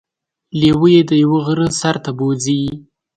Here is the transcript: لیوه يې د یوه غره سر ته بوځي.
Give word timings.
لیوه 0.59 0.87
يې 0.93 1.01
د 1.09 1.11
یوه 1.23 1.39
غره 1.45 1.67
سر 1.79 1.95
ته 2.03 2.11
بوځي. 2.17 2.61